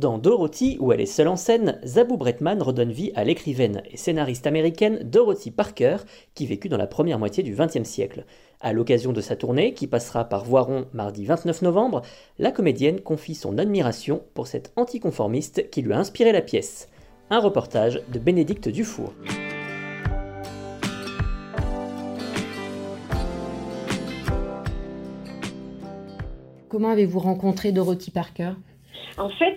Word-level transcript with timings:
Dans 0.00 0.16
Dorothy, 0.16 0.78
où 0.80 0.92
elle 0.92 1.02
est 1.02 1.04
seule 1.04 1.28
en 1.28 1.36
scène, 1.36 1.78
Zabou 1.84 2.16
Bretman 2.16 2.62
redonne 2.62 2.90
vie 2.90 3.12
à 3.16 3.22
l'écrivaine 3.22 3.82
et 3.90 3.98
scénariste 3.98 4.46
américaine 4.46 5.00
Dorothy 5.04 5.50
Parker, 5.50 5.98
qui 6.32 6.46
vécut 6.46 6.70
dans 6.70 6.78
la 6.78 6.86
première 6.86 7.18
moitié 7.18 7.42
du 7.42 7.54
XXe 7.54 7.86
siècle. 7.86 8.24
À 8.62 8.72
l'occasion 8.72 9.12
de 9.12 9.20
sa 9.20 9.36
tournée, 9.36 9.74
qui 9.74 9.86
passera 9.86 10.24
par 10.24 10.46
Voiron 10.46 10.86
mardi 10.94 11.26
29 11.26 11.60
novembre, 11.60 12.00
la 12.38 12.50
comédienne 12.50 13.02
confie 13.02 13.34
son 13.34 13.58
admiration 13.58 14.22
pour 14.32 14.46
cet 14.46 14.72
anticonformiste 14.76 15.68
qui 15.68 15.82
lui 15.82 15.92
a 15.92 15.98
inspiré 15.98 16.32
la 16.32 16.40
pièce. 16.40 16.88
Un 17.28 17.40
reportage 17.40 18.02
de 18.10 18.18
Bénédicte 18.18 18.70
Dufour. 18.70 19.12
Comment 26.70 26.88
avez-vous 26.88 27.18
rencontré 27.18 27.72
Dorothy 27.72 28.10
Parker? 28.10 28.52
En 29.18 29.28
fait, 29.30 29.56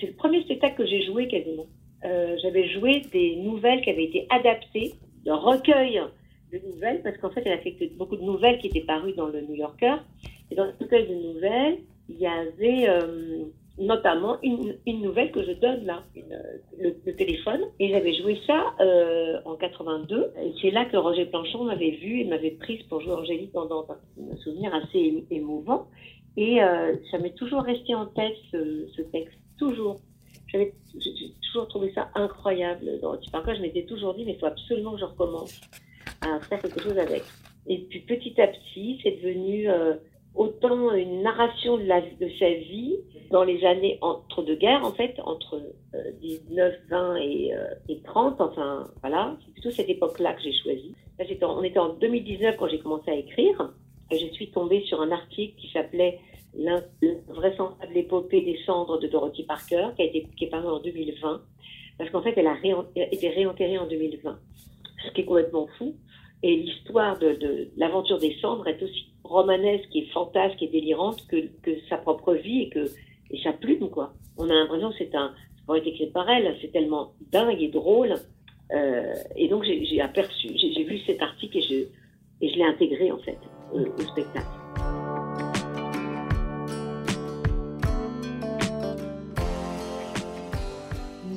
c'est 0.00 0.06
le 0.06 0.14
premier 0.14 0.42
spectacle 0.42 0.76
que 0.76 0.86
j'ai 0.86 1.04
joué 1.04 1.28
quasiment. 1.28 1.66
Euh, 2.04 2.36
J'avais 2.42 2.68
joué 2.68 3.02
des 3.12 3.36
nouvelles 3.36 3.82
qui 3.82 3.90
avaient 3.90 4.04
été 4.04 4.26
adaptées, 4.30 4.94
de 5.24 5.30
recueil 5.30 6.00
de 6.52 6.58
nouvelles, 6.66 7.00
parce 7.02 7.16
qu'en 7.18 7.30
fait, 7.30 7.42
elle 7.44 7.52
a 7.52 7.58
fait 7.58 7.76
beaucoup 7.96 8.16
de 8.16 8.22
nouvelles 8.22 8.58
qui 8.58 8.66
étaient 8.66 8.80
parues 8.80 9.14
dans 9.14 9.28
le 9.28 9.40
New 9.42 9.54
Yorker. 9.54 9.96
Et 10.50 10.54
dans 10.54 10.66
ce 10.66 10.84
recueil 10.84 11.06
de 11.08 11.14
nouvelles, 11.14 11.78
il 12.08 12.18
y 12.18 12.26
avait 12.26 12.88
euh, 12.88 13.44
notamment 13.78 14.38
une, 14.42 14.74
nouvelle 14.86 15.30
que 15.30 15.42
je 15.44 15.52
donne 15.52 15.84
là, 15.86 16.02
le, 16.78 17.12
téléphone. 17.14 17.62
Et 17.78 17.88
j'avais 17.88 18.14
joué 18.14 18.38
ça 18.46 18.74
euh, 18.80 19.38
en 19.44 19.54
82. 19.54 20.32
Et 20.42 20.52
c'est 20.60 20.70
là 20.70 20.84
que 20.84 20.96
Roger 20.96 21.26
Planchon 21.26 21.64
m'avait 21.64 21.92
vu 21.92 22.20
et 22.20 22.24
m'avait 22.24 22.50
prise 22.50 22.82
pour 22.84 23.00
jouer 23.00 23.12
Angélique 23.12 23.52
dans 23.52 23.86
un 23.88 24.36
souvenir 24.38 24.74
assez 24.74 25.24
émouvant. 25.30 25.86
Et 26.36 26.62
euh, 26.62 26.94
ça 27.10 27.18
m'est 27.18 27.34
toujours 27.34 27.62
resté 27.62 27.94
en 27.94 28.06
tête 28.06 28.36
ce, 28.50 28.88
ce 28.96 29.02
texte, 29.02 29.38
toujours. 29.58 30.00
J'avais 30.48 30.72
toujours 31.42 31.68
trouvé 31.68 31.92
ça 31.94 32.10
incroyable. 32.14 33.00
Dans 33.00 33.16
Parker, 33.30 33.54
je 33.56 33.62
m'étais 33.62 33.84
toujours 33.84 34.14
dit, 34.14 34.24
mais 34.24 34.32
il 34.32 34.38
faut 34.38 34.46
absolument 34.46 34.92
que 34.92 35.00
je 35.00 35.04
recommence 35.04 35.60
à 36.20 36.40
faire 36.40 36.60
quelque 36.60 36.80
chose 36.80 36.98
avec. 36.98 37.22
Et 37.66 37.78
puis 37.78 38.00
petit 38.00 38.40
à 38.40 38.48
petit, 38.48 39.00
c'est 39.02 39.22
devenu 39.22 39.68
euh, 39.68 39.94
autant 40.34 40.92
une 40.92 41.22
narration 41.22 41.78
de, 41.78 41.84
la, 41.84 42.00
de 42.00 42.28
sa 42.38 42.50
vie 42.50 42.96
dans 43.30 43.44
les 43.44 43.64
années 43.64 43.98
entre 44.00 44.42
deux 44.42 44.56
guerres, 44.56 44.84
en 44.84 44.92
fait, 44.92 45.14
entre 45.24 45.60
euh, 45.94 46.10
19, 46.20 46.74
20 46.90 47.16
et, 47.16 47.54
euh, 47.54 47.64
et 47.88 48.00
30. 48.02 48.40
Enfin, 48.40 48.90
voilà, 49.00 49.36
c'est 49.44 49.52
plutôt 49.52 49.70
cette 49.70 49.88
époque-là 49.88 50.34
que 50.34 50.42
j'ai 50.42 50.52
choisi. 50.52 50.94
Là, 51.18 51.24
on 51.42 51.62
était 51.62 51.78
en 51.78 51.94
2019 51.94 52.56
quand 52.56 52.68
j'ai 52.68 52.80
commencé 52.80 53.10
à 53.10 53.14
écrire. 53.14 53.72
Je 54.12 54.26
suis 54.34 54.50
tombée 54.50 54.82
sur 54.82 55.00
un 55.00 55.10
article 55.10 55.54
qui 55.60 55.70
s'appelait 55.70 56.20
L'invraisemblable 56.54 57.96
épopée 57.96 58.42
des 58.42 58.58
cendres 58.66 58.98
de 58.98 59.08
Dorothy 59.08 59.44
Parker, 59.44 59.88
qui, 59.96 60.02
a 60.02 60.04
été, 60.04 60.26
qui 60.36 60.44
est 60.44 60.50
paru 60.50 60.68
en 60.68 60.80
2020, 60.80 61.40
parce 61.96 62.10
qu'en 62.10 62.22
fait, 62.22 62.34
elle 62.36 62.46
a 62.46 62.56
été 63.10 63.30
réenterrée 63.30 63.78
en 63.78 63.86
2020, 63.86 64.38
ce 65.06 65.10
qui 65.12 65.22
est 65.22 65.24
complètement 65.24 65.66
fou. 65.78 65.94
Et 66.42 66.56
l'histoire 66.56 67.18
de, 67.18 67.70
l'aventure 67.76 68.18
des 68.18 68.36
cendres 68.40 68.68
est 68.68 68.82
aussi 68.82 69.06
romanesque 69.24 69.88
et 69.94 70.06
fantasque 70.12 70.60
et 70.60 70.68
délirante 70.68 71.26
que, 71.28 71.48
sa 71.88 71.96
propre 71.96 72.34
vie 72.34 72.62
et 72.62 72.68
que 72.68 72.86
sa 73.42 73.52
plume. 73.52 73.88
On 74.36 74.50
a 74.50 74.54
l'impression 74.54 74.90
que 74.90 74.96
c'est 74.98 75.14
un, 75.14 75.32
ça 75.66 75.78
été 75.78 75.88
écrit 75.88 76.10
par 76.10 76.28
elle, 76.28 76.54
c'est 76.60 76.72
tellement 76.72 77.14
dingue 77.30 77.62
et 77.62 77.68
drôle. 77.68 78.16
Euh, 78.72 79.14
et 79.36 79.48
donc, 79.48 79.64
j'ai 79.64 80.00
aperçu, 80.02 80.50
j'ai 80.54 80.84
vu 80.84 80.98
cet 81.06 81.22
article 81.22 81.58
et 81.58 82.48
je 82.48 82.56
l'ai 82.56 82.64
intégré, 82.64 83.10
en 83.10 83.18
fait, 83.18 83.38
au, 83.72 83.80
au 83.80 84.02
spectacle. 84.02 84.46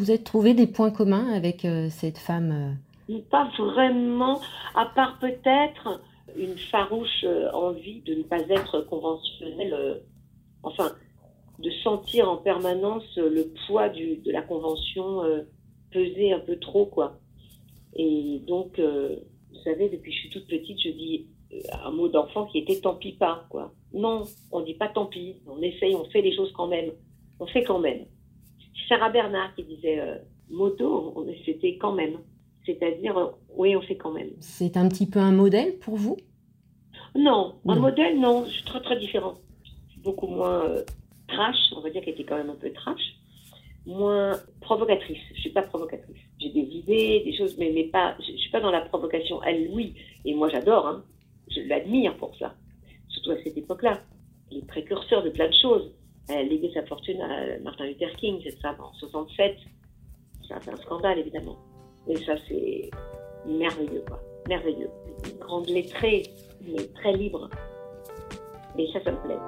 vous 0.00 0.10
êtes 0.10 0.24
trouvé 0.24 0.54
des 0.54 0.66
points 0.66 0.90
communs 0.90 1.30
avec 1.32 1.64
euh, 1.64 1.88
cette 1.90 2.18
femme 2.18 2.78
euh... 3.10 3.18
Pas 3.30 3.50
vraiment, 3.58 4.40
à 4.74 4.86
part 4.86 5.18
peut-être 5.18 6.00
une 6.36 6.56
farouche 6.56 7.24
euh, 7.24 7.50
envie 7.52 8.00
de 8.00 8.14
ne 8.14 8.22
pas 8.22 8.40
être 8.48 8.80
conventionnelle, 8.88 9.74
euh, 9.74 9.94
enfin, 10.62 10.90
de 11.58 11.70
sentir 11.84 12.30
en 12.30 12.38
permanence 12.38 13.04
le 13.16 13.52
poids 13.66 13.90
du, 13.90 14.16
de 14.16 14.32
la 14.32 14.40
convention 14.40 15.20
peser 15.92 16.32
un 16.32 16.40
peu 16.40 16.58
trop, 16.58 16.86
quoi. 16.86 17.18
Et 17.94 18.40
donc, 18.46 18.80
vous 18.80 19.60
savez, 19.62 19.90
depuis 19.90 20.10
que 20.10 20.16
je 20.16 20.20
suis 20.20 20.30
toute 20.30 20.46
petite, 20.46 20.80
je 20.82 20.88
dis 20.88 21.26
un 21.84 21.90
mot 21.90 22.08
d'enfant 22.08 22.46
qui 22.46 22.58
était 22.58 22.80
tant 22.80 22.94
pis 22.94 23.12
pas, 23.12 23.46
quoi. 23.50 23.72
Non, 23.92 24.24
on 24.52 24.60
dit 24.60 24.74
pas 24.74 24.88
tant 24.88 25.06
pis, 25.06 25.36
on 25.46 25.60
essaye, 25.62 25.94
on 25.94 26.04
fait 26.10 26.22
les 26.22 26.34
choses 26.34 26.52
quand 26.52 26.68
même. 26.68 26.90
On 27.40 27.46
fait 27.46 27.64
quand 27.64 27.80
même. 27.80 28.06
Sarah 28.88 29.10
Bernard 29.10 29.54
qui 29.54 29.64
disait 29.64 30.00
euh, 30.00 30.16
moto, 30.48 31.26
c'était 31.44 31.76
quand 31.76 31.92
même. 31.92 32.18
C'est-à-dire, 32.66 33.16
euh, 33.16 33.30
oui, 33.56 33.74
on 33.74 33.80
fait 33.80 33.96
quand 33.96 34.12
même. 34.12 34.30
C'est 34.40 34.76
un 34.76 34.88
petit 34.88 35.06
peu 35.06 35.18
un 35.18 35.32
modèle 35.32 35.78
pour 35.78 35.96
vous? 35.96 36.16
Non, 37.16 37.56
un 37.66 37.76
modèle, 37.76 38.20
non. 38.20 38.44
Je 38.44 38.50
suis 38.50 38.64
très, 38.64 38.80
très 38.80 38.98
différent. 38.98 39.38
Beaucoup 40.04 40.28
moins 40.28 40.64
euh, 40.64 40.84
trash, 41.26 41.56
on 41.76 41.80
va 41.80 41.90
dire 41.90 42.02
qu'elle 42.02 42.14
était 42.14 42.24
quand 42.24 42.36
même 42.36 42.50
un 42.50 42.56
peu 42.56 42.72
trash. 42.72 43.00
Moins 43.86 44.38
provocatrice. 44.60 45.18
Je 45.34 45.40
suis 45.40 45.50
pas 45.50 45.62
provocatrice. 45.62 46.18
J'ai 46.38 46.50
des 46.50 46.60
idées, 46.60 47.22
des 47.24 47.36
choses, 47.36 47.56
mais, 47.58 47.72
mais 47.74 47.84
pas. 47.84 48.14
Je, 48.20 48.32
je 48.32 48.36
suis 48.36 48.50
pas 48.50 48.60
dans 48.60 48.70
la 48.70 48.82
provocation. 48.82 49.42
Elle, 49.42 49.70
oui. 49.72 49.94
Et 50.24 50.34
moi, 50.34 50.48
j'adore. 50.48 50.86
Hein. 50.86 51.04
L'admire 51.70 52.16
pour 52.16 52.36
ça. 52.36 52.54
Surtout 53.08 53.30
à 53.30 53.42
cette 53.44 53.56
époque-là. 53.56 54.02
Les 54.50 54.62
précurseurs 54.62 55.22
de 55.22 55.30
plein 55.30 55.48
de 55.48 55.54
choses. 55.62 55.94
Elle 56.28 56.38
a 56.38 56.42
légué 56.42 56.70
sa 56.74 56.84
fortune 56.84 57.20
à 57.22 57.58
Martin 57.60 57.86
Luther 57.86 58.14
King, 58.16 58.40
cette 58.44 58.60
femme, 58.60 58.76
en 58.80 58.92
67. 58.94 59.56
Ça, 60.48 60.58
c'est 60.60 60.70
un 60.70 60.76
scandale, 60.76 61.20
évidemment. 61.20 61.56
Et 62.08 62.16
ça, 62.16 62.34
c'est 62.48 62.90
merveilleux, 63.46 64.04
quoi. 64.06 64.20
Merveilleux. 64.48 64.90
Une 65.30 65.38
grande 65.38 65.68
lettrée, 65.68 66.24
mais 66.60 66.86
très 66.88 67.12
libre. 67.12 67.48
Et 68.76 68.86
ça, 68.92 69.02
ça 69.04 69.12
me 69.12 69.22
plaît. 69.22 69.38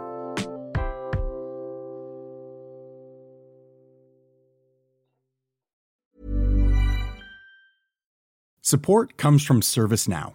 Support 8.63 9.17
comes 9.19 9.39
from 9.39 9.61
ServiceNow, 9.61 10.35